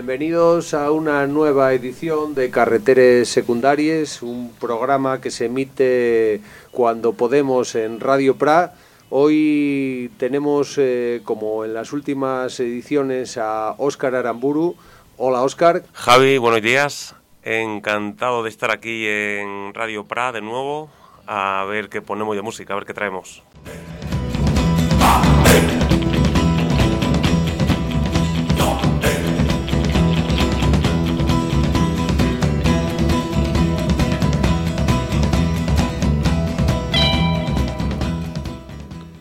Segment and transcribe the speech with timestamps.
[0.00, 6.40] Bienvenidos a una nueva edición de Carreteres Secundarias, un programa que se emite
[6.70, 8.72] cuando podemos en Radio Pra.
[9.10, 14.74] Hoy tenemos, eh, como en las últimas ediciones, a Óscar Aramburu.
[15.18, 15.82] Hola, Óscar.
[15.92, 17.14] Javi, buenos días.
[17.42, 20.88] Encantado de estar aquí en Radio Pra de nuevo,
[21.26, 23.42] a ver qué ponemos de música, a ver qué traemos.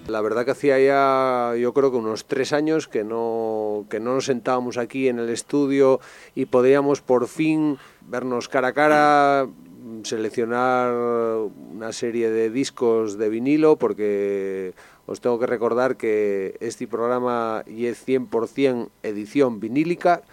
[0.10, 4.16] La verdad que hacía ya, yo creo que unos tres años que no, que no
[4.16, 6.00] nos sentábamos aquí en el estudio
[6.36, 9.48] y podíamos por fin vernos cara a cara,
[10.04, 14.74] seleccionar una serie de discos de vinilo, porque
[15.06, 20.24] os tengo que recordar que este programa es 100% edición vinílica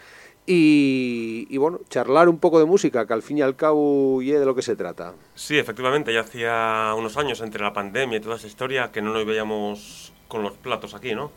[0.46, 4.44] y, bueno, charlar un poco de música, que al fin y al cabo y de
[4.44, 5.14] lo que se trata.
[5.34, 9.12] Sí, efectivamente, ya hacía unos años entre la pandemia y toda esa historia que no
[9.12, 11.32] nos veíamos con los platos aquí, ¿no?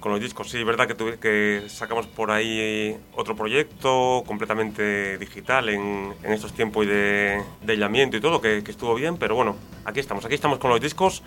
[0.00, 0.50] Con los discos.
[0.50, 6.52] Sí, es verdad que, que sacamos por ahí otro proyecto completamente digital en, en estos
[6.52, 10.34] tiempos de, de, aislamiento y todo, que, que, estuvo bien, pero bueno, aquí estamos, aquí
[10.34, 11.22] estamos con los discos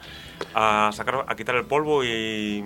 [0.53, 2.64] a sacar, a quitar el polvo y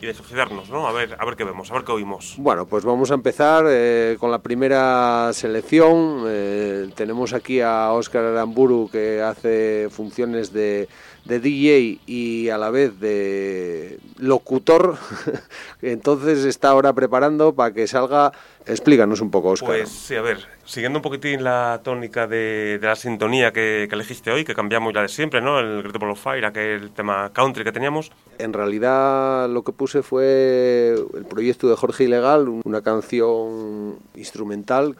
[0.00, 0.86] y desoxidarnos, ¿no?
[0.86, 2.34] A ver, a ver qué vemos, a ver qué oímos.
[2.38, 6.24] Bueno, pues vamos a empezar eh, con la primera selección.
[6.26, 10.88] Eh, tenemos aquí a Óscar Aramburu que hace funciones de,
[11.24, 14.96] de DJ y a la vez de locutor.
[15.82, 18.32] Entonces está ahora preparando para que salga.
[18.66, 19.70] Explícanos un poco, Óscar.
[19.70, 23.94] Pues sí, a ver, siguiendo un poquitín la tónica de, de la sintonía que, que,
[23.94, 25.58] elegiste hoy, que cambiamos la de siempre, ¿no?
[25.58, 28.12] El Great Ball of Fire, aquel tema country que teníamos.
[28.38, 34.96] En realidad lo que puse fue el proyecto de Jorge Ilegal, una canción instrumental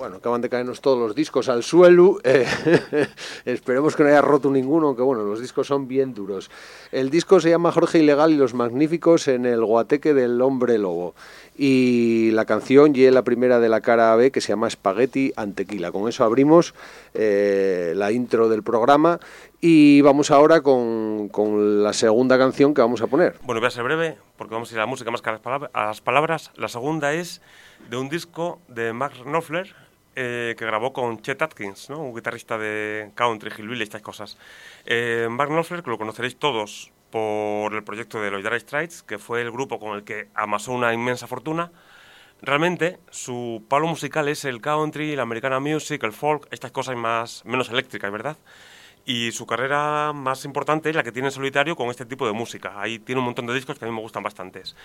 [0.00, 2.20] bueno, acaban de caernos todos los discos al suelo.
[2.24, 2.46] Eh,
[3.44, 6.50] esperemos que no haya roto ninguno, aunque bueno, los discos son bien duros.
[6.90, 11.14] El disco se llama Jorge Ilegal y los Magníficos en el Guateque del Hombre Lobo.
[11.54, 15.92] Y la canción y la primera de la cara B que se llama Spaghetti Antequila.
[15.92, 16.72] Con eso abrimos
[17.12, 19.20] eh, la intro del programa
[19.60, 23.36] y vamos ahora con, con, la segunda canción que vamos a poner.
[23.42, 25.86] Bueno, voy a ser breve porque vamos a ir a la música más que a
[25.86, 26.50] las, palabras.
[26.56, 27.42] La segunda es
[27.90, 29.74] de un disco de Max Knopfler,
[30.16, 34.38] eh, que grabó con Chet Atkins, un guitarrista de country, hillbilly, estas cosas.
[34.84, 39.18] Eh, Mark Knopfler, que lo conoceréis todos por el proyecto de los Dire Straits, que
[39.18, 41.70] fue el grupo con el que amasó una inmensa fortuna.
[42.42, 47.44] Realmente, su palo musical es el country, la americana music, el folk, estas cosas más,
[47.44, 48.36] menos eléctricas, ¿verdad?
[49.04, 52.32] Y su carrera más importante es la que tiene en solitario con este tipo de
[52.32, 52.80] música.
[52.80, 54.76] Ahí tiene un montón de discos que a mí me gustan bastantes.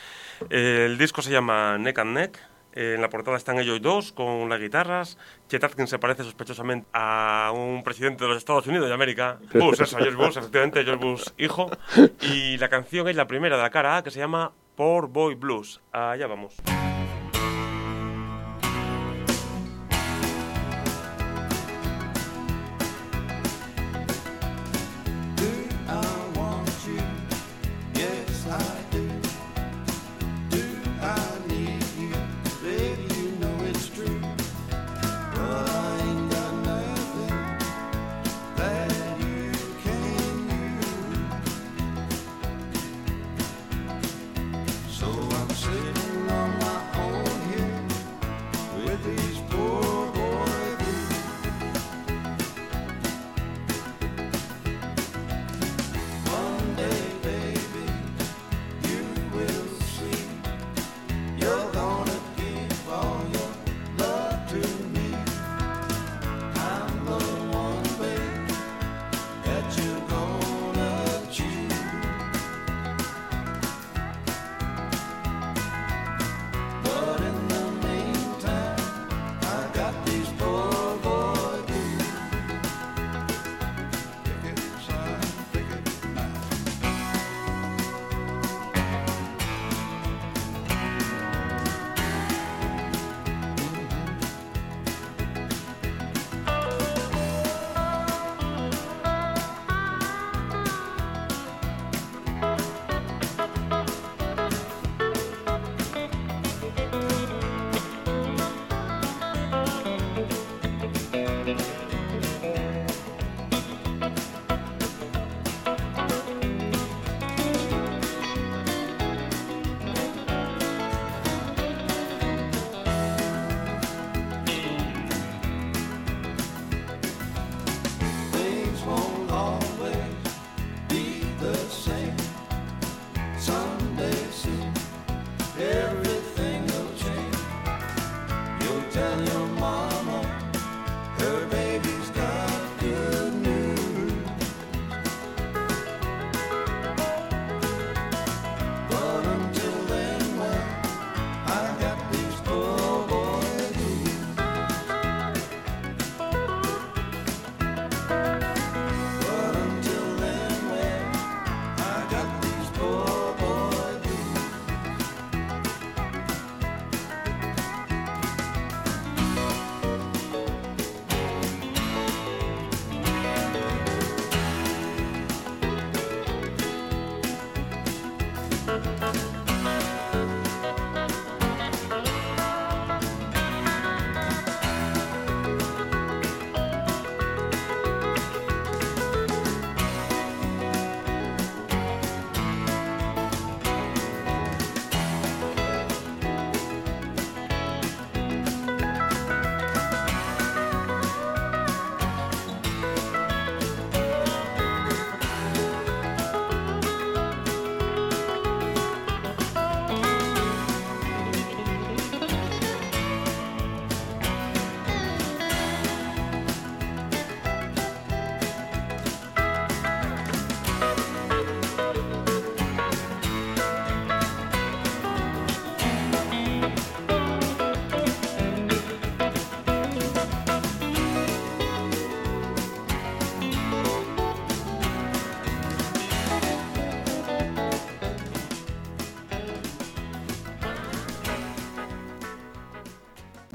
[0.50, 2.40] El disco se llama Neck and Neck,
[2.76, 5.18] en la portada están ellos dos con las guitarras.
[5.48, 9.40] Chet Atkins se parece sospechosamente a un presidente de los Estados Unidos de América.
[9.54, 11.70] Bush, eso, George Bush, efectivamente, George Bush hijo.
[12.22, 15.36] Y la canción es la primera de la cara A que se llama Poor Boy
[15.36, 15.82] Blues.
[15.92, 16.56] Allá vamos.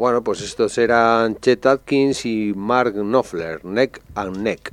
[0.00, 4.72] Bueno, pues estos eran Chet Atkins y Mark Knopfler, Neck and Neck.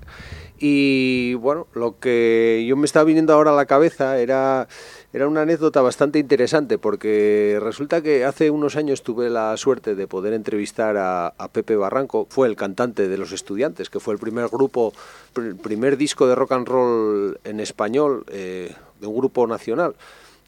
[0.57, 4.69] Y bueno, lo que yo me estaba viniendo ahora a la cabeza era,
[5.12, 10.07] era una anécdota bastante interesante porque resulta que hace unos años tuve la suerte de
[10.07, 14.47] poder entrevistar a, Pepe Barranco, fue el cantante de Los Estudiantes, que fue el primer
[14.47, 14.94] grupo,
[15.35, 19.94] el primer disco de rock and roll en español eh, de un grupo nacional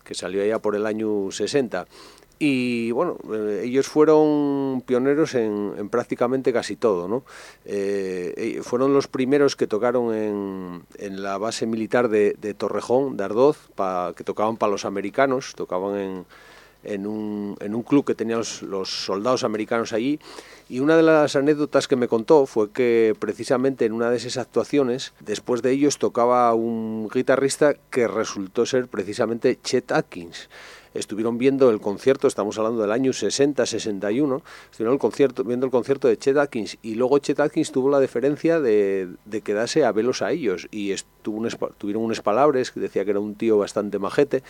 [0.06, 1.86] que salió allá por el año 60.
[2.42, 7.26] Y bueno, eh, ellos fueron pioneros en, prácticamente casi todo, ¿no?
[7.66, 13.70] Eh, eh, fueron los primeros que tocaron en, la base militar de, Torrejón, de Ardoz,
[14.16, 16.26] que tocaban para los americanos, tocaban
[16.84, 20.18] en, un, en un club que tenían los, soldados americanos allí.
[20.70, 24.38] Y una de las anécdotas que me contó fue que precisamente en una de esas
[24.38, 30.48] actuaciones, después de ellos tocaba un guitarrista que resultó ser precisamente Chet Atkins
[30.94, 34.42] estuvieron viendo el concierto, estamos hablando del año 60-61,
[34.72, 38.00] estuvieron el concierto, viendo el concierto de Chet Atkins y luego Chet Atkins tuvo la
[38.00, 41.10] deferencia de, de quedarse a velos a ellos y estuvo
[41.78, 44.44] tuvieron unas palabras que decía que era un tío bastante majete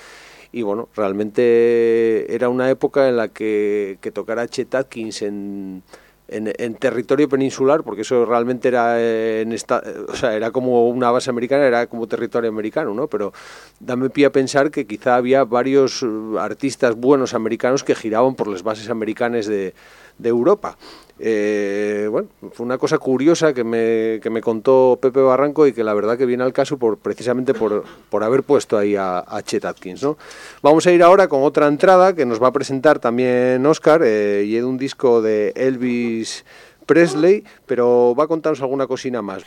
[0.51, 5.83] y bueno, realmente era una época en la que, que tocara Chet Atkins en
[6.31, 11.29] en, territorio peninsular, porque eso realmente era en esta, o sea, era como una base
[11.29, 13.07] americana, era como territorio americano, ¿no?
[13.07, 13.33] Pero
[13.79, 16.05] dame pie a pensar que quizá había varios
[16.37, 19.73] artistas buenos americanos que giraban por las bases americanas de,
[20.19, 20.77] de Europa.
[21.21, 25.83] Eh, bueno, fue una cosa curiosa que me, que me contó Pepe Barranco y que
[25.83, 29.65] la verdad que viene al caso por, precisamente por, por haber puesto ahí a, Chet
[29.65, 30.01] Atkins.
[30.01, 30.17] ¿no?
[30.61, 34.43] Vamos a ir ahora con otra entrada que nos va a presentar también Oscar eh,
[34.45, 36.45] y es un disco de Elvis
[36.85, 39.43] Presley, pero va a contarnos alguna cocina más.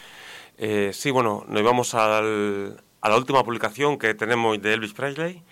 [0.59, 5.43] Eh, sí, bueno, nos vamos a la última publicación que tenemos de Elvis Presley.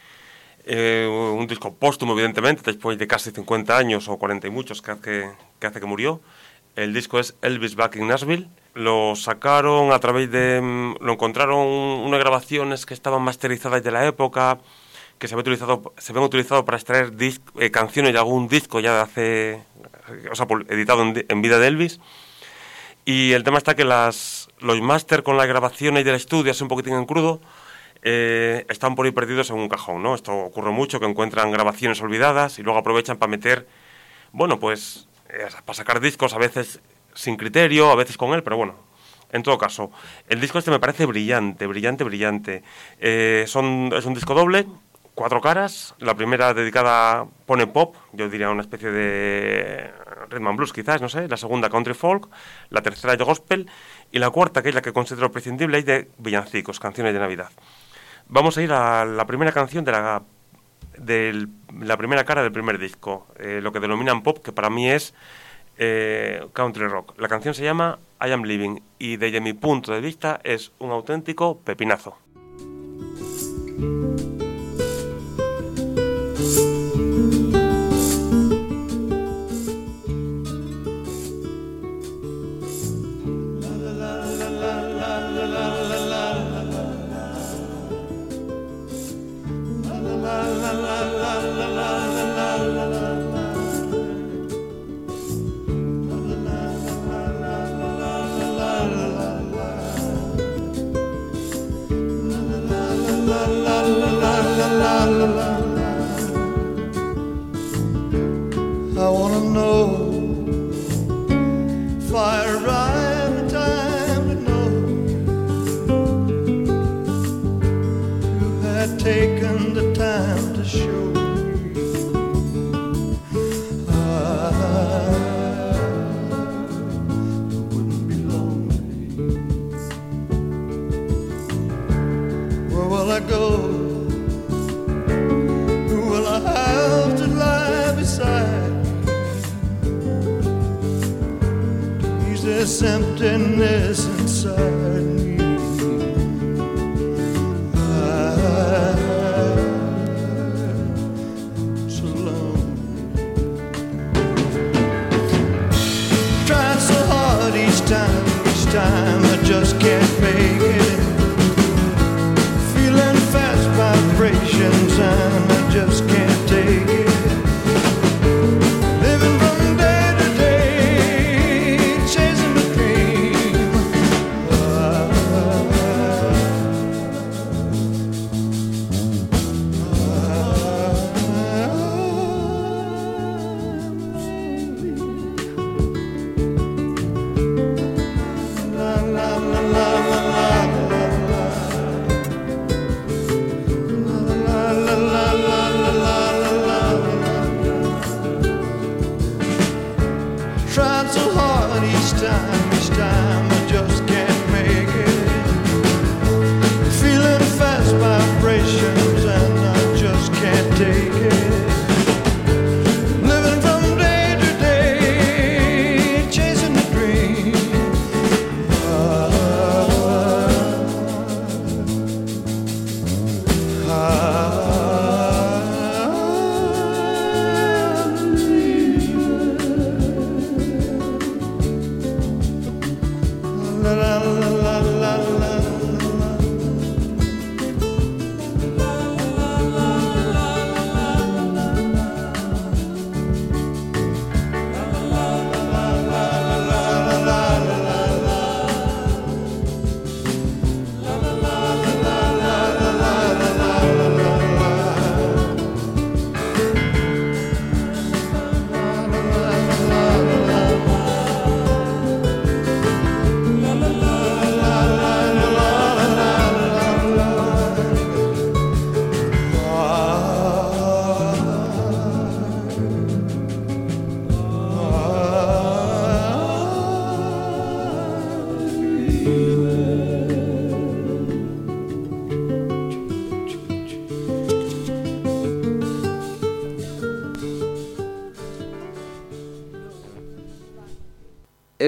[0.73, 4.93] Eh, un disco póstumo, evidentemente, después de casi 50 años o 40 y muchos que
[4.93, 6.21] hace que, hace que murió.
[6.77, 8.49] El disco es Elvis Back in Nashville.
[8.75, 10.61] Lo sacaron a través de...
[10.61, 14.61] Mm, lo encontraron unas grabaciones que estaban masterizadas de la época,
[15.19, 18.95] que se habían utilizado, se habían utilizado para extraer eh, canciones de algún disco ya
[18.95, 19.65] de hace...
[20.31, 21.99] O sea, editado en, vida de Elvis.
[23.05, 26.69] Y el tema está que las, los máster con las grabaciones del estudio, es un
[26.69, 27.41] poquitín en crudo,
[28.02, 30.14] eh, están por ahí perdidos en un cajón, ¿no?
[30.14, 33.66] Esto ocurre mucho, que encuentran grabaciones olvidadas y luego aprovechan para meter,
[34.33, 36.80] bueno, pues, eh, para sacar discos a veces
[37.14, 38.75] sin criterio, a veces con él, pero bueno,
[39.33, 39.90] en todo caso,
[40.28, 42.62] el disco este me parece brillante, brillante, brillante.
[42.99, 44.66] Eh, son, es un disco doble,
[45.14, 45.95] cuatro caras.
[45.99, 49.92] La primera dedicada pone pop, yo diría una especie de
[50.30, 51.28] rhythm and blues quizás, no sé.
[51.28, 52.28] La segunda country folk,
[52.71, 53.69] la tercera de gospel
[54.11, 57.50] y la cuarta, que es la que considero prescindible, es de villancicos, canciones de Navidad.
[58.33, 60.23] Vamos a ir a la primera canción de la,
[60.97, 61.49] de
[61.81, 65.15] la primera cara del primer disco, eh, lo que denominan pop, que para mí es
[65.79, 67.19] eh, country rock.
[67.19, 70.93] La canción se llama I Am Living y desde mi punto de vista es un
[70.93, 72.17] auténtico pepinazo.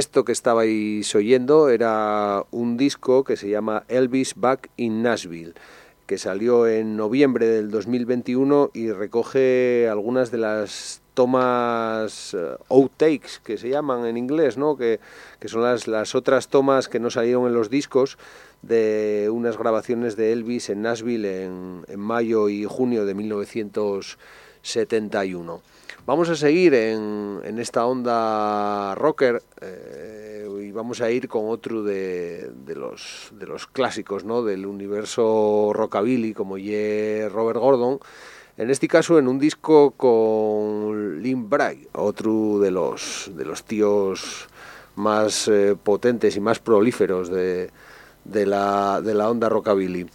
[0.02, 5.54] Esto que estabais oyendo era un disco que se llama Elvis Back in Nashville,
[6.06, 13.56] que salió en noviembre del 2021 y recoge algunas de las tomas uh, outtakes que
[13.56, 14.76] se llaman en inglés, ¿no?
[14.76, 14.98] que,
[15.38, 18.18] que son las, las otras tomas que no salieron en los discos
[18.62, 25.62] de unas grabaciones de Elvis en Nashville en mayo y junio de 1971.
[26.04, 32.50] Vamos a seguir en, esta onda rocker eh, y vamos a ir con otro de,
[32.74, 34.42] los, de los clásicos ¿no?
[34.42, 38.00] del universo rockabilly como ye Robert Gordon.
[38.56, 44.48] En este caso en un disco con Lynn Bray, otro de los, de los tíos
[44.96, 47.70] más eh, potentes y más prolíferos de,
[48.24, 50.08] la, de la onda rockabilly.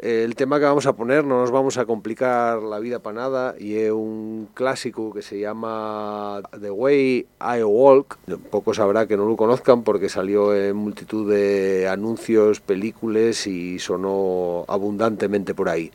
[0.00, 3.54] El tema que vamos a poner no nos vamos a complicar la vida para nada
[3.58, 8.18] y es un clásico que se llama The Way I Walk.
[8.50, 14.66] Pocos sabrá que no lo conozcan porque salió en multitud de anuncios, películas y sonó
[14.68, 15.90] abundantemente por ahí.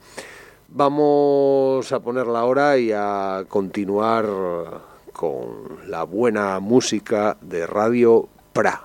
[0.70, 4.26] Vamos a ponerla ahora y a continuar
[5.14, 8.82] con la buena música de Radio Pra.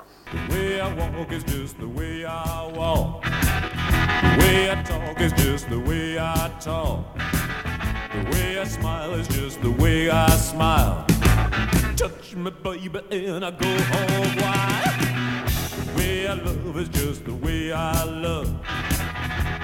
[5.16, 7.16] Talk is just the way I talk.
[8.12, 11.04] The way I smile is just the way I smile.
[11.96, 15.00] Touch me, baby, and I go home wild.
[15.76, 18.49] The way I love is just the way I love.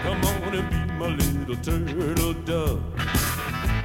[0.02, 2.82] Come on and be my little turtle dove.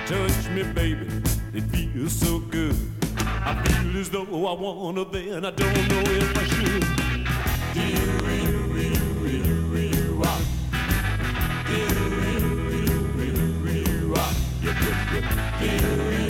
[0.08, 1.08] Touch me, baby,
[1.54, 2.78] it feels so good.
[3.18, 6.86] I feel as though I wanna, then I don't know if I should.
[7.74, 8.17] Do you,
[15.60, 16.27] me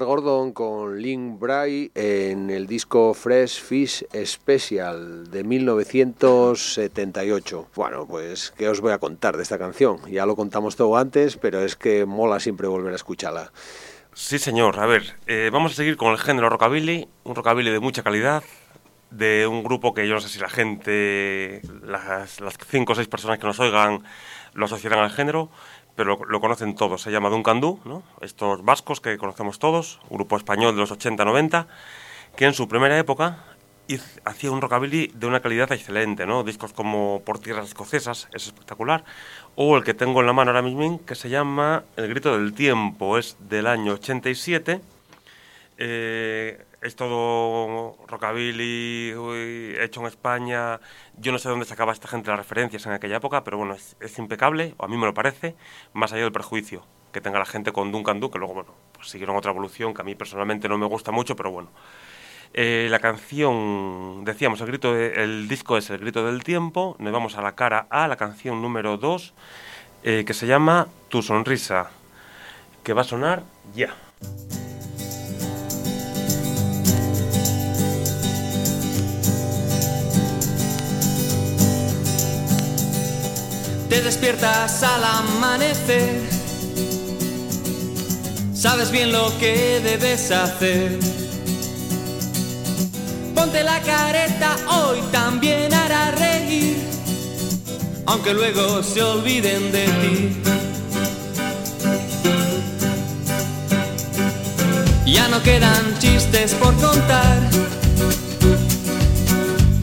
[0.00, 7.68] Robert Gordon con Link Bray en el disco Fresh Fish Special de 1978.
[7.74, 9.98] Bueno, pues, ¿qué os voy a contar de esta canción?
[10.10, 13.52] Ya lo contamos todo antes, pero es que mola siempre volver a escucharla.
[14.14, 14.80] Sí, señor.
[14.80, 18.42] A ver, eh, vamos a seguir con el género rockabilly, un rockabilly de mucha calidad,
[19.10, 23.08] de un grupo que yo no sé si la gente, las, las cinco o seis
[23.08, 24.02] personas que nos oigan,
[24.54, 25.50] lo asociarán al género
[26.00, 27.02] pero lo, conocen todos.
[27.02, 28.02] Se llama Duncan Du, ¿no?
[28.22, 31.66] estos vascos que conocemos todos, grupo español de los 80-90,
[32.36, 33.44] que en su primera época
[34.24, 36.42] hacía un rockabilly de una calidad excelente, ¿no?
[36.42, 39.04] Discos como Por Tierras Escocesas, es espectacular,
[39.56, 42.54] o el que tengo en la mano ahora mismo, que se llama El Grito del
[42.54, 44.80] Tiempo, es del año 87,
[45.82, 49.14] eh, es todo rockabilly
[49.80, 50.78] hecho en España.
[51.16, 54.18] Yo no sé dónde sacaba esta gente las referencias en aquella época, pero bueno, es,
[54.18, 55.56] impecable, o a mí me lo parece,
[55.94, 59.08] más allá del perjuicio que tenga la gente con Duncan Du, que luego, bueno, pues
[59.08, 61.70] siguieron otra evolución que a mí personalmente no me gusta mucho, pero bueno.
[62.52, 67.36] Eh, la canción, decíamos, el, grito el disco es El Grito del Tiempo, nos vamos
[67.36, 69.34] a la cara A, la canción número 2,
[70.02, 71.90] eh, que se llama Tu Sonrisa,
[72.84, 73.42] que va a sonar
[73.74, 73.94] ya.
[83.90, 86.20] Te despiertas al amanecer,
[88.54, 90.96] sabes bien lo que debes hacer.
[93.34, 96.76] Ponte la careta, hoy también hará reír,
[98.06, 100.36] aunque luego se olviden de ti.
[105.04, 107.40] Ya no quedan chistes por contar,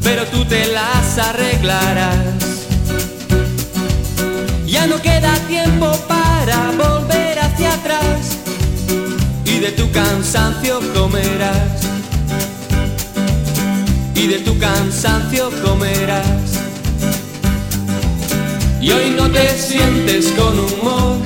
[0.02, 2.47] pero tú te las arreglarás.
[4.78, 8.38] Ya no queda tiempo para volver hacia atrás
[9.44, 11.82] y de tu cansancio comerás.
[14.14, 16.62] Y de tu cansancio comerás.
[18.80, 21.18] Y hoy no te sientes con humor,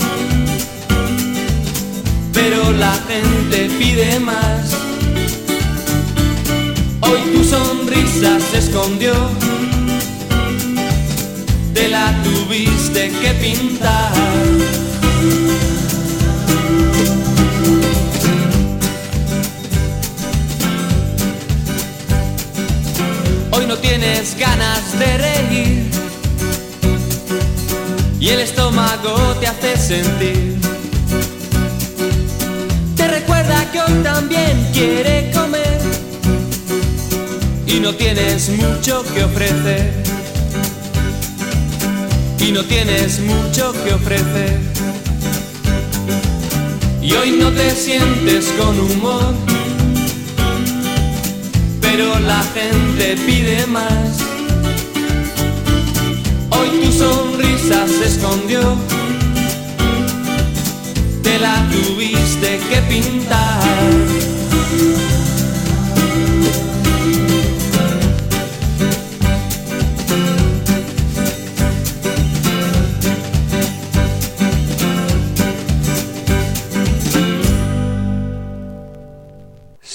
[2.31, 4.77] pero la gente pide más.
[7.01, 9.13] Hoy tu sonrisa se escondió
[11.81, 14.13] te la tuviste que pintar.
[23.51, 25.89] Hoy no tienes ganas de reír
[28.19, 30.59] y el estómago te hace sentir.
[32.95, 35.81] Te recuerda que hoy también quiere comer
[37.65, 40.00] y no tienes mucho que ofrecer
[42.41, 44.59] y no tienes mucho que ofrecer.
[47.01, 49.33] Y hoy no te sientes con humor,
[51.79, 54.19] pero la gente pide más.
[56.49, 58.75] Hoy tu sonrisa se escondió,
[61.21, 63.61] te la tuviste que pintar.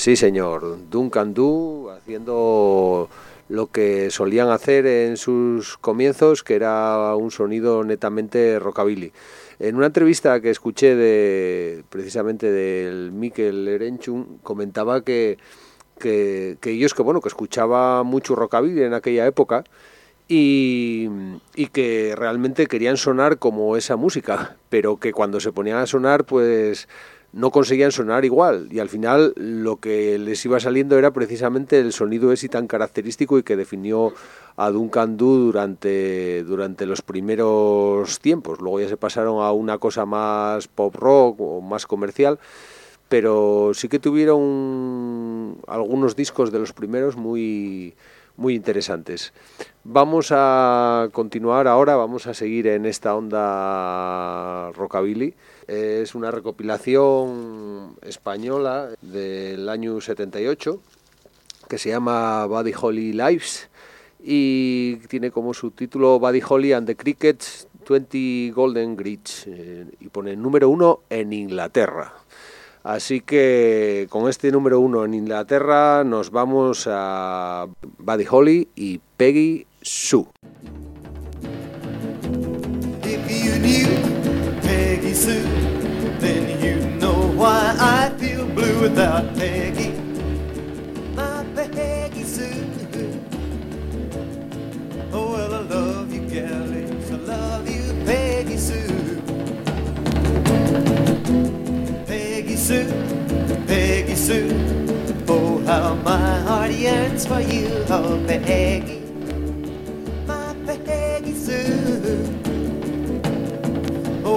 [0.06, 0.88] Sí, señor.
[0.88, 3.08] Duncan Du haciendo
[3.48, 9.10] lo que solían hacer en sus comienzos, que era un sonido netamente rockabilly.
[9.58, 15.38] En una entrevista que escuché de precisamente del Mikel Erenchun, comentaba que,
[15.98, 19.64] que, que, ellos que bueno que escuchaba mucho rockabilly en aquella época
[20.28, 21.08] y,
[21.56, 26.26] y, que realmente querían sonar como esa música, pero que cuando se ponían a sonar
[26.26, 26.86] pues
[27.36, 31.92] no conseguían sonar igual y al final lo que les iba saliendo era precisamente el
[31.92, 34.14] sonido ese tan característico y que definió
[34.56, 38.58] a Duncan Du durante, durante los primeros tiempos.
[38.62, 42.38] Luego ya se pasaron a una cosa más pop rock o más comercial,
[43.10, 47.94] pero sí que tuvieron algunos discos de los primeros muy
[48.38, 49.32] muy interesantes.
[49.84, 55.34] Vamos a continuar ahora, vamos a seguir en esta onda rockabilly.
[55.66, 60.80] Es una recopilación española del año 78
[61.68, 63.68] que se llama Buddy Holly Lives
[64.22, 70.36] y tiene como subtítulo Buddy Holly and the Crickets 20 Golden Grids eh, y pone
[70.36, 72.14] número uno en Inglaterra.
[72.82, 77.66] Así que con este número uno en Inglaterra nos vamos a
[77.98, 80.26] Buddy Holly y Peggy Sue.
[84.96, 85.42] Peggy Sue,
[86.20, 88.80] then you know why I feel blue.
[88.80, 89.90] without Peggy,
[91.14, 92.64] my Peggy Sue.
[95.12, 97.10] Oh, well, I love you, galleys.
[97.10, 99.20] I love you, Peggy Sue.
[102.06, 102.88] Peggy Sue,
[103.66, 104.48] Peggy Sue.
[105.28, 109.02] Oh, how my heart yearns for you, oh, Peggy,
[110.26, 112.45] my Peggy Sue.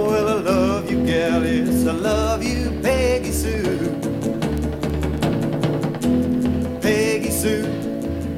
[0.01, 3.91] Well, I love you, gal, yes, I love you, Peggy Sue.
[6.81, 7.63] Peggy Sue,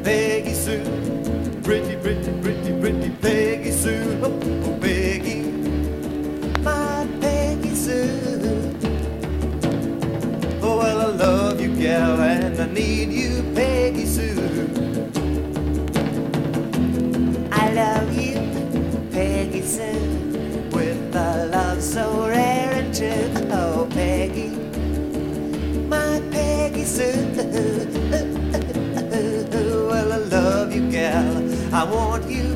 [0.03, 0.83] Peggy Sue,
[1.63, 4.19] pretty, pretty, pretty, pretty Peggy Sue.
[4.23, 5.41] Oh, oh, Peggy,
[6.61, 8.75] my Peggy Sue.
[10.63, 13.30] Oh, well, I love you, gal, and I need you,
[23.03, 24.49] Oh, Peggy,
[25.89, 27.01] my Peggy Sue.
[27.35, 27.41] Uh,
[28.13, 28.21] uh,
[28.99, 31.73] uh, well, I love you, gal.
[31.73, 32.50] I want you,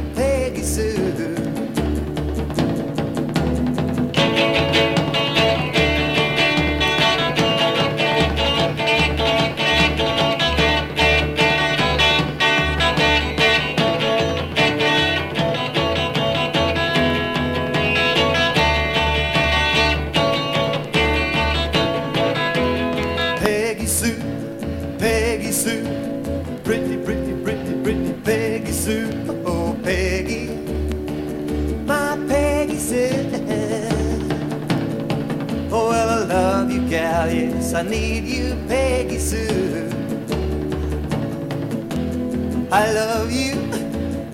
[42.75, 43.55] I love you,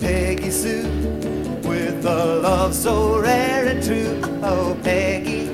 [0.00, 0.82] Peggy Sue,
[1.62, 4.20] with a love so rare and true.
[4.42, 5.50] Oh, Peggy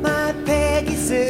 [0.00, 1.28] my Peggy Sue.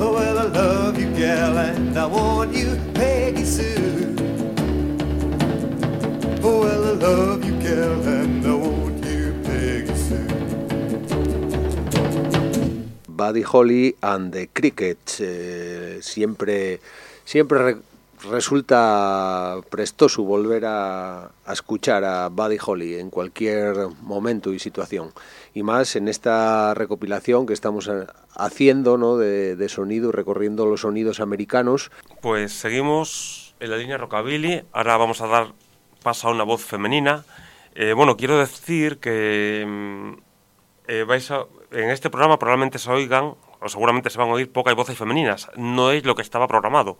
[0.00, 4.16] Oh, well, I love you, gal, and I want you, Peggy Sue.
[6.42, 10.26] Oh, well, I love you, gal, and I want you, Peggy Sue.
[13.08, 15.20] Buddy Holly and the Crickets.
[15.20, 16.80] eh, siempre
[17.28, 17.76] siempre re-
[18.30, 25.10] resulta prestoso volver a, a escuchar a Buddy Holly en cualquier momento y situación.
[25.52, 29.18] Y más en esta recopilación que estamos eh, haciendo ¿no?
[29.18, 31.90] de, de sonido, recorriendo los sonidos americanos.
[32.22, 34.62] Pues seguimos en la línea rockabilly.
[34.72, 35.52] Ahora vamos a dar
[36.02, 37.24] paso a una voz femenina.
[37.74, 40.12] Eh, bueno, quiero decir que mm,
[40.88, 44.50] eh, vais a- en este programa probablemente se oigan, o seguramente se van a oír
[44.50, 45.50] pocas voces femeninas.
[45.56, 46.98] No es lo que estaba programado.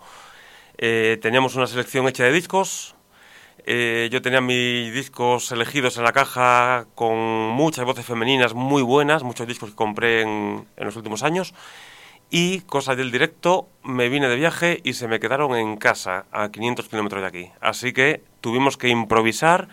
[0.77, 2.95] Eh, teníamos una selección hecha de discos.
[3.67, 9.25] Eh, yo tenía mis discos elegidos en la caja con muchas voces femeninas muy buenas,
[9.25, 11.55] muchos discos que compré en, en los últimos años.
[12.31, 16.51] Y cosas del directo, me vine de viaje y se me quedaron en casa, a
[16.51, 17.51] 500 kilómetros de aquí.
[17.61, 19.69] Así que tuvimos que improvisar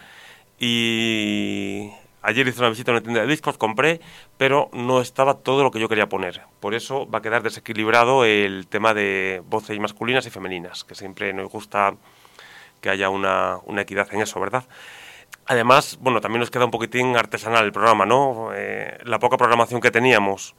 [0.58, 1.92] y
[2.26, 4.02] ayer hice una visita a una tienda de discos, compré,
[4.38, 6.42] pero no estaba todo lo que yo quería poner.
[6.60, 11.34] Por eso va a quedar desequilibrado el tema de voces masculinas y femeninas, que siempre
[11.34, 11.96] nos gusta
[12.82, 14.66] que haya una, equidad en eso, ¿verdad?
[15.46, 18.50] Además, bueno, también nos queda un poquitín artesanal el programa, ¿no?
[18.54, 20.56] Eh, la poca programación que teníamos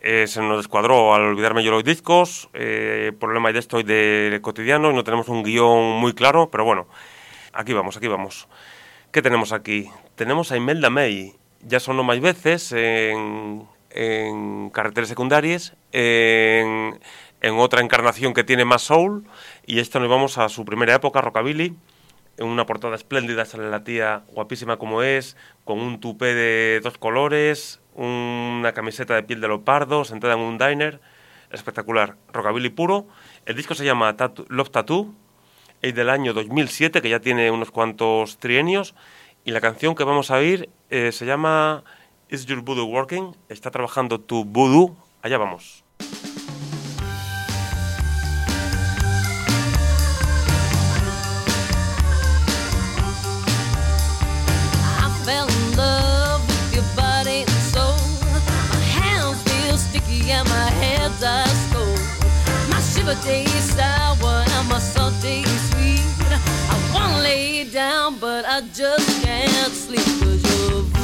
[0.00, 4.38] eh, se nos descuadró al olvidarme yo los discos, eh, problema de esto y de
[4.42, 6.88] cotidiano, y no tenemos un guion muy claro, pero bueno,
[7.52, 8.48] aquí vamos, aquí vamos.
[9.12, 9.88] ¿Qué tenemos aquí?
[10.16, 17.00] Tenemos a Imelda May, ya sonó más veces en, en carreteras secundarias, en,
[17.40, 19.24] en otra encarnación que tiene más soul,
[19.66, 21.74] y esto nos vamos a su primera época, rockabilly,
[22.36, 26.96] en una portada espléndida sale la tía guapísima como es, con un tupé de dos
[26.96, 31.00] colores, una camiseta de piel de leopardo, sentada en un diner,
[31.50, 33.08] espectacular, rockabilly puro.
[33.46, 34.14] El disco se llama
[34.48, 35.12] Love Tattoo,
[35.82, 38.94] es del año 2007, que ya tiene unos cuantos trienios,
[39.44, 41.84] y la canción que vamos a oír eh, se llama
[42.28, 43.36] Is Your Voodoo Working?
[43.48, 45.84] Está trabajando tu voodoo, allá vamos.
[67.74, 71.03] Down, but I just can't sleep 'cause your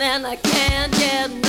[0.00, 1.41] and I can't get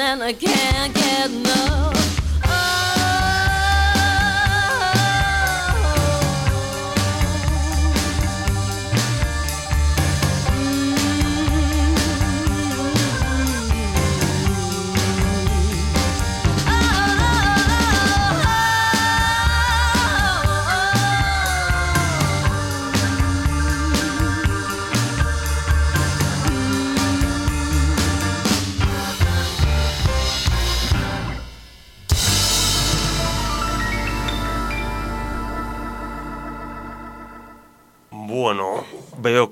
[0.00, 0.67] and I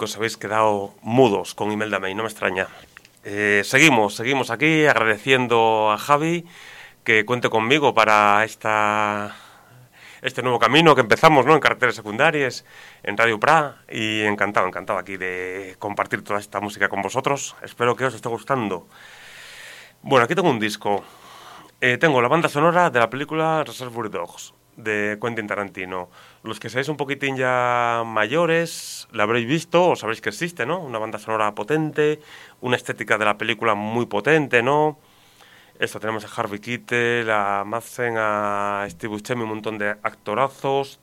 [0.06, 2.70] os habéis quedado mudos con Imelda May, no me extraña.
[3.26, 6.46] Eh, seguimos, seguimos aquí agradeciendo a Javi
[7.02, 9.34] que cuente conmigo para esta,
[10.22, 11.54] este nuevo camino que empezamos ¿no?
[11.54, 12.64] en carreteras secundarias,
[13.02, 17.56] en Radio Pra, y encantado, encantado aquí de compartir toda esta música con vosotros.
[17.62, 18.86] Espero que os esté gustando.
[20.02, 21.02] Bueno, aquí tengo un disco.
[21.80, 26.10] Eh, tengo la banda sonora de la película Reservoir Dogs de Quentin Tarantino.
[26.46, 30.78] Los que seáis un poquitín ya mayores, la habréis visto o sabréis que existe, ¿no?
[30.78, 32.20] Una banda sonora potente,
[32.60, 34.96] una estética de la película muy potente, ¿no?
[35.80, 41.00] Esto tenemos a Harvey Keitel, a Madsen, a Steve Buscemi, un montón de actorazos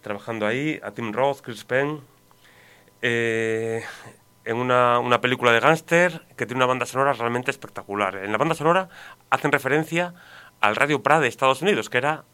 [0.00, 2.00] trabajando ahí, a Tim Roth, Chris Penn.
[3.02, 3.84] Eh,
[4.46, 8.16] en una, una película de gángster que tiene una banda sonora realmente espectacular.
[8.16, 8.88] En la banda sonora
[9.28, 10.14] hacen referencia
[10.62, 12.24] al Radio Pra de Estados Unidos, que era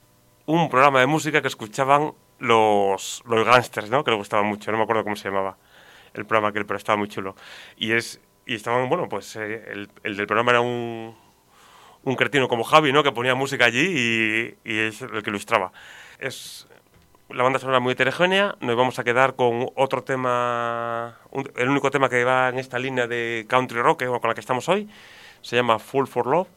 [0.46, 4.04] un programa de música que escuchaban los, los gángsters, ¿no?
[4.04, 5.56] Que les gustaba mucho, no me acuerdo cómo se llamaba
[6.14, 7.36] el programa aquel, pero estaba muy chulo.
[7.76, 11.14] Y es y estaban, bueno, pues eh, el, el del programa era un,
[12.04, 13.02] un cretino como Javi, ¿no?
[13.02, 15.72] Que ponía música allí y, y es el que ilustraba.
[16.18, 16.66] Es
[17.28, 18.56] la banda sonora muy heterogénea.
[18.60, 22.78] Nos vamos a quedar con otro tema, un- el único tema que va en esta
[22.78, 24.88] línea de country rock con la que estamos hoy.
[25.42, 26.48] Se llama Full for Love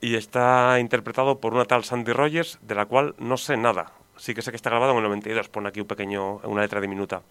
[0.00, 3.92] y está interpretado por una tal Sandy Rogers, de la cual no sé nada.
[4.18, 6.80] Sí que sé que está grabado en el 92, pone aquí un pequeño, una letra
[6.80, 7.22] diminuta.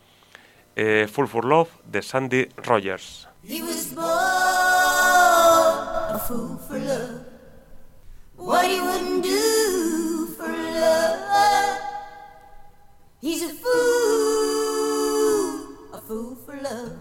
[0.75, 3.27] Eh, Full for Love de Sandy Rogers.
[3.43, 4.05] He was born
[6.15, 7.25] a fool for love.
[8.37, 11.79] What he wouldn't do for love.
[13.21, 14.89] He's a fool,
[15.93, 16.97] a fool for love.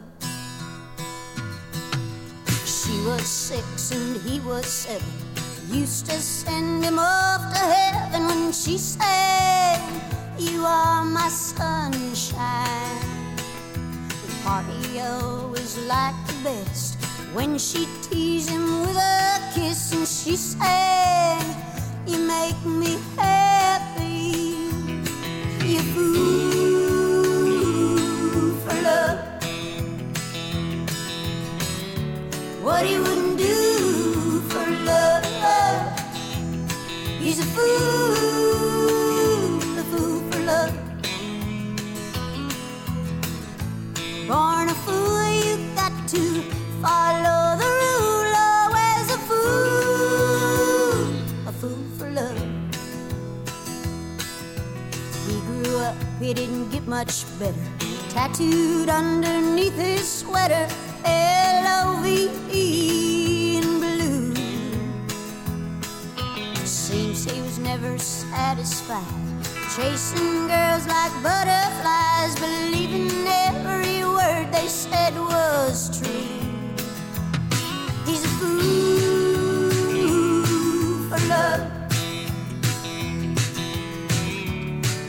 [2.64, 5.23] She was six and he was seven.
[5.70, 9.80] Used to send him off to heaven when she said,
[10.38, 13.00] You are my sunshine.
[13.74, 16.96] The party always liked the best
[17.32, 21.42] when she teased him with a kiss and she said,
[22.06, 24.68] You make me happy.
[25.64, 27.24] You fool
[28.64, 29.18] for love.
[32.62, 33.63] What he wouldn't do
[37.24, 37.64] He's a fool,
[39.80, 40.74] a fool for love.
[44.28, 46.42] Born a fool, you got to
[46.82, 48.32] follow the rule.
[48.52, 51.00] Always a fool,
[51.48, 52.40] a fool for love.
[55.26, 57.66] He grew up, he didn't get much better.
[58.10, 60.68] tattooed underneath his sweater
[61.06, 63.03] L-O-V-E
[67.80, 69.02] never satisfied,
[69.74, 76.38] chasing girls like butterflies, believing every word they said was true.
[78.06, 79.72] He's a fool
[81.08, 81.62] for love.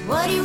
[0.08, 0.40] What he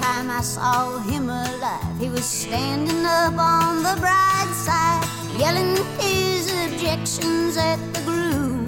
[0.00, 5.04] time I saw him alive, he was standing up on the bride's side,
[5.38, 8.64] yelling his objections at the groom.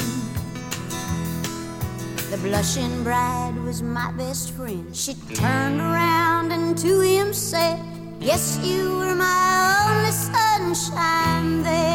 [2.31, 4.95] The blushing bride was my best friend.
[4.95, 7.79] She turned around and to him said,
[8.21, 11.92] Yes, you were my only sunshine then.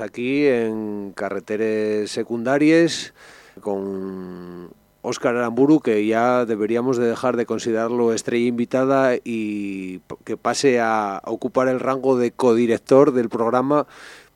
[0.00, 3.12] Aquí en carreteres secundarias
[3.60, 4.70] con
[5.02, 11.20] Óscar Aramburu, que ya deberíamos de dejar de considerarlo estrella invitada y que pase a
[11.24, 13.86] ocupar el rango de codirector del programa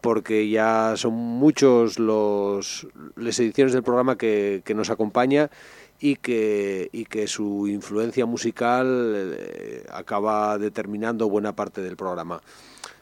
[0.01, 2.87] porque ya son muchos los
[3.17, 5.51] las ediciones del programa que, que nos acompaña
[5.99, 12.43] y que, y que su influencia musical eh, acaba determinando buena parte del programa.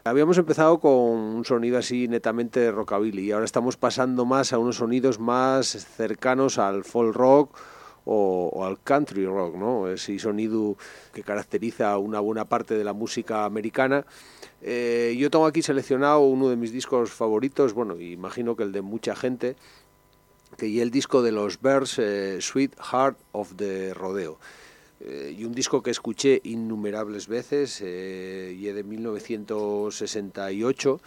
[0.05, 4.77] Habíamos empezado con un sonido así netamente rockabilly y ahora estamos pasando más a unos
[4.77, 7.57] sonidos más cercanos al folk rock
[8.05, 9.87] o, al country rock, ¿no?
[9.87, 10.77] Ese sonido
[11.15, 14.05] que caracteriza una buena parte de la música americana.
[14.61, 18.83] Eh, yo tengo aquí seleccionado uno de mis discos favoritos, bueno, imagino que el de
[18.83, 19.55] mucha gente,
[20.57, 24.41] que y el disco de los Bears, eh, Sweet Heart of the Rodeo.
[25.05, 31.01] Eh, y un disco que escuché innumerables veces, eh, y es de 1968,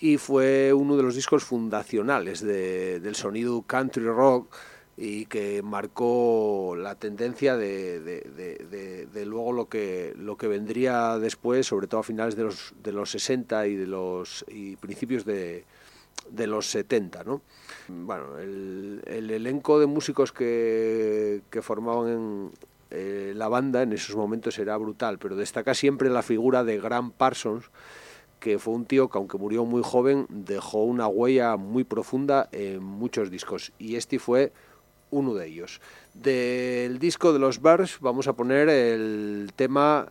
[0.00, 4.52] y fue uno de los discos fundacionales de- del sonido country rock
[4.96, 8.00] y que marcó la tendencia de,
[9.24, 13.10] luego lo que lo que vendría después, sobre todo a finales de los de los
[13.12, 15.64] 60 y de los y principios de,
[16.30, 17.40] de los 70, ¿no?
[17.88, 22.50] Bueno, el, el elenco de músicos que, que formaban en,
[22.94, 27.10] eh, la banda en esos momentos era brutal, pero destaca siempre la figura de Graham
[27.10, 27.70] Parsons,
[28.38, 32.82] que fue un tío que aunque murió muy joven, dejó una huella muy profunda en
[32.82, 34.52] muchos discos, y este fue
[35.10, 35.80] uno de ellos.
[36.12, 40.08] Del disco de los Bars vamos a poner el tema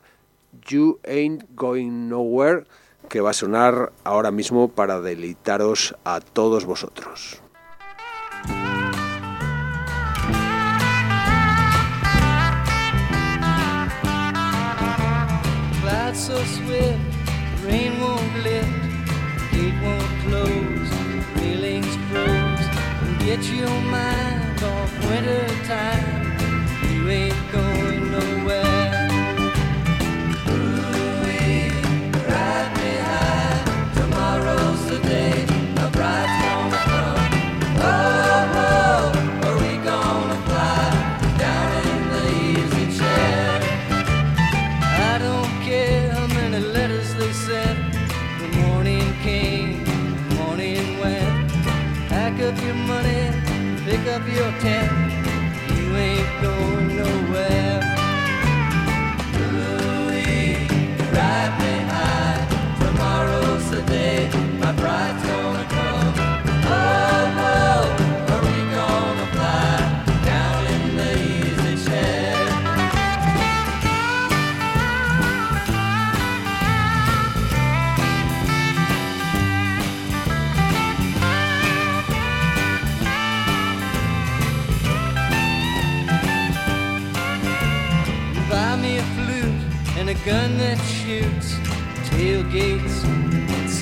[0.67, 2.65] You Ain't Going Nowhere,
[3.09, 7.41] que va a sonar ahora mismo para deleitaros a todos vosotros.
[16.41, 16.99] So swift,
[17.65, 18.69] rain won't lift,
[19.51, 20.89] gate won't close,
[21.35, 22.65] feelings froze.
[23.01, 25.60] and Get your mind off winter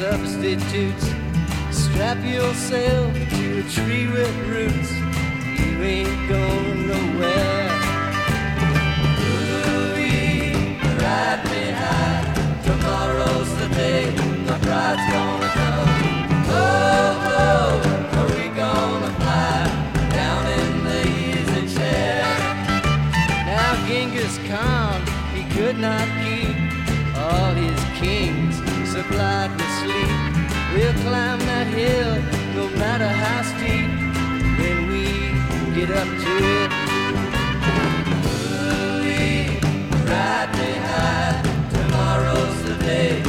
[0.09, 1.05] substitutes.
[1.69, 4.91] Strap yourself to a tree with roots.
[5.61, 6.38] You ain't going
[35.89, 36.71] get up to it.
[40.07, 41.41] Ride me high.
[41.71, 43.28] Tomorrow's the day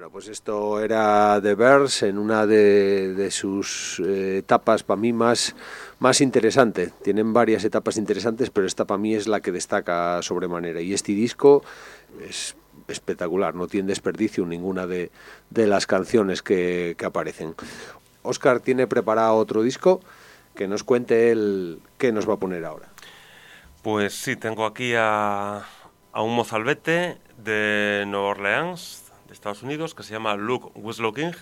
[0.00, 5.54] Bueno, pues esto era The Bears en una de, sus eh, etapas para mí más,
[5.98, 6.90] más interesante.
[7.04, 10.80] Tienen varias etapas interesantes, pero esta para mí es la que destaca sobremanera.
[10.80, 11.62] Y este disco
[12.26, 12.56] es
[12.88, 15.10] espectacular, no tiene desperdicio ninguna de,
[15.50, 17.54] de las canciones que, que aparecen.
[18.22, 20.00] Oscar tiene preparado otro disco
[20.54, 22.88] que nos cuente él qué nos va a poner ahora.
[23.82, 25.58] Pues sí, tengo aquí a,
[26.12, 31.32] a un mozalbete de Nueva Orleans, de Estados Unidos, que se llama Luke Winslow King.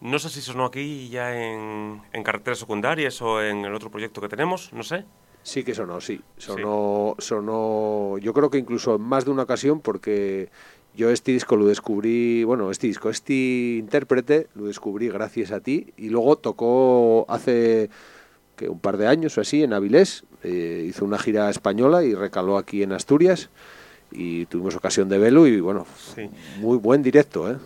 [0.00, 4.20] No sé si sonó aquí ya en, en carreteras secundarias o en el otro proyecto
[4.20, 5.04] que tenemos, no sé.
[5.44, 6.20] Sí que sonó, sí.
[6.36, 10.50] Sonó, sonó, yo creo que incluso en más de una ocasión porque
[10.96, 15.92] yo este disco lo descubrí, bueno, este disco, este intérprete lo descubrí gracias a ti
[15.96, 17.88] y luego tocó hace
[18.56, 22.14] que un par de años o así en Avilés, eh, hizo una gira española y
[22.14, 23.48] recaló aquí en Asturias
[24.12, 26.28] y tuvimos ocasión de verlo y bueno, Sí.
[26.58, 27.56] muy buen directo, ¿eh?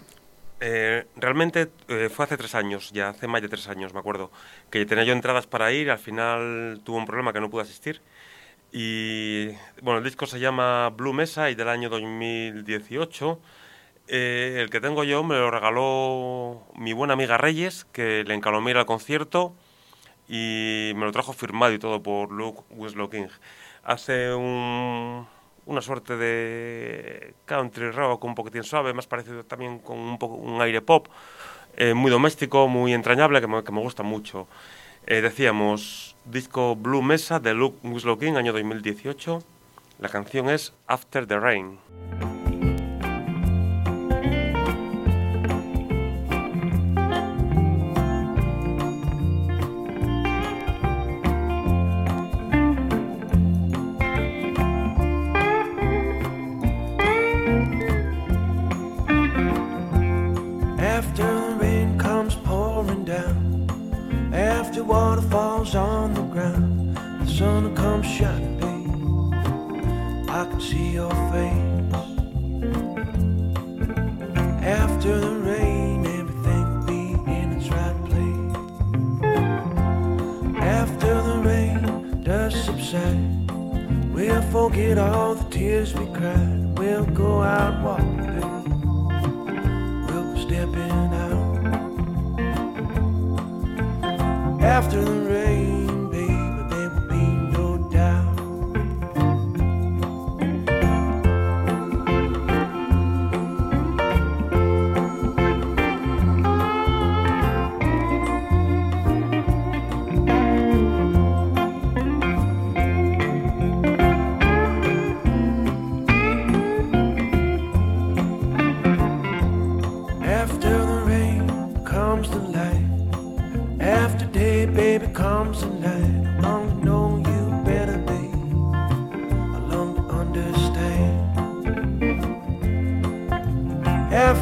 [0.61, 4.30] Eh, realmente eh, fue hace tres años, ya hace más de tres años, me acuerdo,
[4.70, 8.01] que tenía yo entradas para ir, al final tuvo un problema que no pude asistir.
[8.72, 9.49] Y
[9.82, 13.38] bueno, el disco se llama Blue Mesa y del año 2018.
[14.09, 18.72] Eh, el que tengo yo me lo regaló mi buena amiga Reyes, que le encalomé
[18.72, 19.55] al concierto
[20.28, 23.28] y me lo trajo firmado y todo por Luke Winslow King.
[23.84, 25.26] Hace un,
[25.67, 30.61] una suerte de country rock un poquitín suave, más parecido también con un, poco, un
[30.62, 31.09] aire pop,
[31.77, 34.47] eh, muy doméstico, muy entrañable, que me, que me gusta mucho.
[35.07, 39.41] Eh, decíamos, disco Blue Mesa de Luke Winslow año 2018.
[39.99, 41.79] La canción es After the Rain.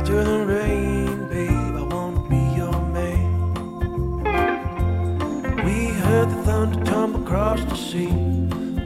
[0.05, 4.23] After the rain, babe, I wanna be your man.
[5.65, 8.11] We heard the thunder tumble across the sea.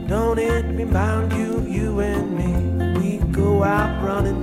[0.07, 2.53] Don't it remind you, you and me?
[3.01, 4.38] We go out running,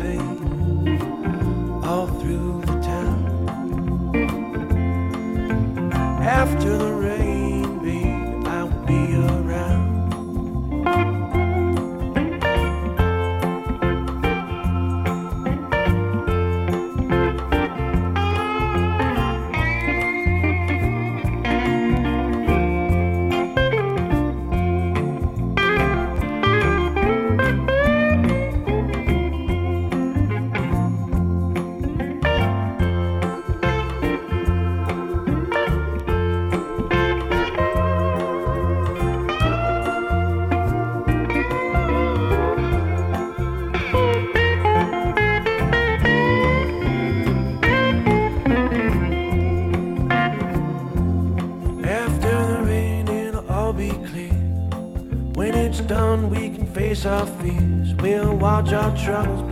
[58.57, 59.46] all your troubles.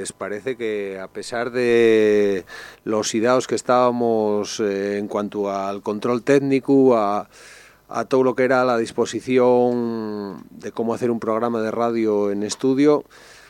[0.00, 2.46] Pues parece que a pesar de
[2.84, 7.28] los ideados que estábamos eh, en cuanto al control técnico, a,
[8.08, 13.04] todo lo que era la disposición de cómo hacer un programa de radio en estudio,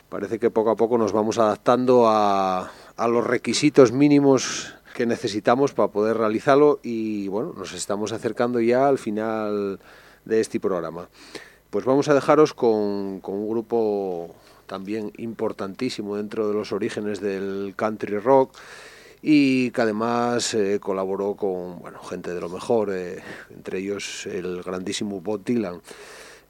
[0.09, 5.87] parece que poco a poco nos vamos adaptando a, los requisitos mínimos que necesitamos para
[5.87, 9.79] poder realizarlo y bueno, nos estamos acercando ya al final
[10.25, 11.07] de este programa.
[11.69, 12.73] Pues vamos a dejaros con
[13.23, 14.35] un grupo
[14.71, 18.55] también importantísimo dentro de los orígenes del country rock
[19.21, 24.63] y que además eh, colaboró con bueno, gente de lo mejor, eh, entre ellos el
[24.63, 25.81] grandísimo Bob Dylan.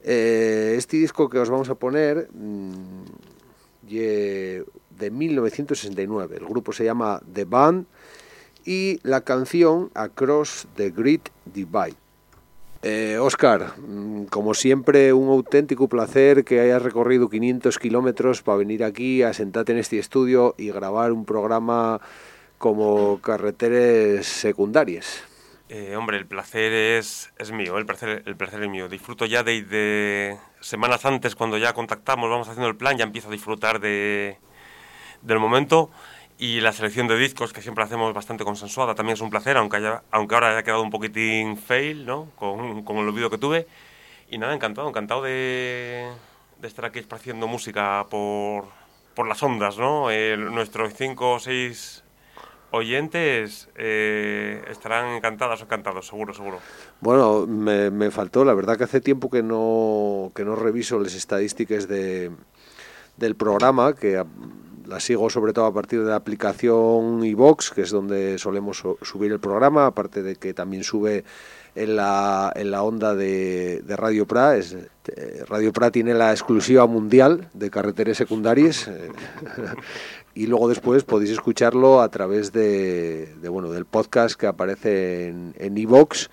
[0.04, 3.02] Eh, este disco que os vamos a poner mm,
[3.88, 4.62] ye
[4.96, 7.86] de 1969, el grupo se llama The Band
[8.64, 11.96] y la canción Across the Great Divide.
[12.84, 18.82] Eh, Oscar, mm, como siempre, un auténtico placer que hayas recorrido 500 kilómetros para venir
[18.82, 22.00] aquí a sentarte en este estudio y grabar un programa
[22.58, 25.24] como Carreteres Secundarias.
[25.68, 28.88] Eh, hombre, el placer es, es mío, el placer, el placer es mío.
[28.88, 33.28] Disfruto ya de, de semanas antes, cuando ya contactamos, vamos haciendo el plan, ya empiezo
[33.28, 34.38] a disfrutar de,
[35.22, 35.90] del momento.
[36.42, 39.76] Y la selección de discos, que siempre hacemos bastante consensuada, también es un placer, aunque,
[39.76, 42.30] haya, aunque ahora haya quedado un poquitín fail, ¿no?
[42.34, 43.68] Con, con el olvido que tuve.
[44.28, 46.10] Y nada, encantado, encantado de,
[46.60, 48.64] de estar aquí esparciendo música por,
[49.14, 50.10] por las ondas, ¿no?
[50.10, 52.02] Eh, nuestros cinco o seis
[52.72, 56.58] oyentes eh, estarán encantadas o encantados, seguro, seguro.
[57.00, 61.14] Bueno, me, me, faltó, la verdad que hace tiempo que no, que no reviso las
[61.14, 62.32] estadísticas de,
[63.16, 64.18] del programa, que
[64.92, 68.78] a, las sigo sobre todo a partir de la aplicación iVox, que es donde solemos
[68.78, 71.24] su, subir el programa, aparte de que también sube
[71.74, 74.56] en la, en la onda de, Radio Pra.
[74.56, 78.88] Eh, Radio Pra tiene la exclusiva mundial de carreteras secundarias.
[78.88, 79.10] Eh,
[80.34, 85.78] y luego después podéis escucharlo a través de, de bueno del podcast que aparece en
[85.78, 86.28] iVox.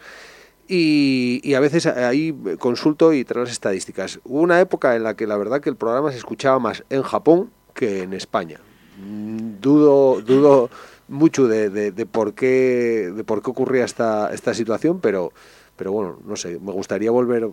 [0.72, 4.20] Y, y, a veces ahí consulto y traigo las estadísticas.
[4.24, 7.02] Hubo una época en la que la verdad que el programa se escuchaba más en
[7.02, 7.50] Japón
[7.80, 8.60] que en España.
[9.62, 10.70] Dudo, dudo
[11.08, 15.32] mucho de, de, de, por qué de por qué ocurría esta, esta situación, pero,
[15.78, 17.50] pero bueno, no sé, me gustaría volver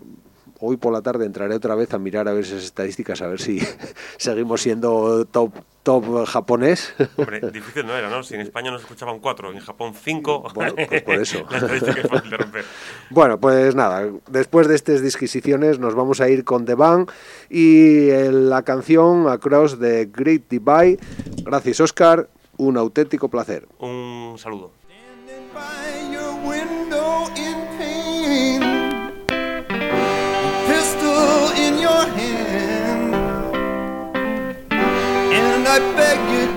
[0.59, 3.41] hoy por la tarde entraré otra vez a mirar a ver esas estadísticas, a ver
[3.41, 3.61] si
[4.19, 5.53] seguimos siendo top
[5.87, 6.93] top japonés.
[7.17, 8.25] Hombre, difícil no era, ¿no?
[8.25, 10.43] Si en España nos escuchaban cuatro, en Japón cinco.
[10.53, 11.47] Bueno, pues por eso.
[13.11, 17.09] Bueno, pues nada, después de estas disquisiciones nos vamos a ir con The Band
[17.49, 20.99] y la canción Across the Great Divide.
[21.45, 22.29] Gracias, Oscar.
[22.59, 23.69] Un auténtico placer.
[23.79, 24.73] Un saludo.
[35.69, 36.56] I beg you,